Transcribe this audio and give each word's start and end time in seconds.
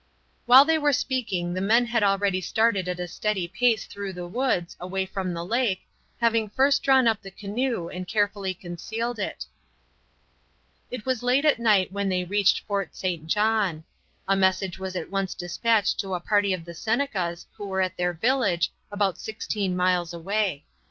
While 0.47 0.65
they 0.65 0.79
were 0.79 0.93
speaking 0.93 1.53
the 1.53 1.61
men 1.61 1.85
had 1.85 2.01
already 2.01 2.41
started 2.41 2.87
at 2.89 2.99
a 2.99 3.07
steady 3.07 3.47
pace 3.47 3.85
through 3.85 4.13
the 4.13 4.25
woods, 4.25 4.75
away 4.79 5.05
from 5.05 5.31
the 5.31 5.45
lake, 5.45 5.81
having 6.19 6.49
first 6.49 6.81
drawn 6.81 7.07
up 7.07 7.21
the 7.21 7.29
canoe 7.29 7.87
and 7.87 8.07
carefully 8.07 8.55
concealed 8.55 9.19
it. 9.19 9.45
It 10.89 11.05
was 11.05 11.21
late 11.21 11.45
at 11.45 11.59
night 11.59 11.91
when 11.91 12.09
they 12.09 12.23
reached 12.23 12.61
Fort 12.65 12.95
St. 12.95 13.27
John. 13.27 13.83
A 14.27 14.35
message 14.35 14.79
was 14.79 14.95
at 14.95 15.11
once 15.11 15.35
dispatched 15.35 15.99
to 15.99 16.15
a 16.15 16.19
party 16.19 16.51
of 16.51 16.65
the 16.65 16.73
Senecas 16.73 17.45
who 17.53 17.67
were 17.67 17.81
at 17.83 17.95
their 17.95 18.11
village, 18.13 18.71
about 18.91 19.19
sixteen 19.19 19.75
miles 19.77 20.13
away. 20.15 20.65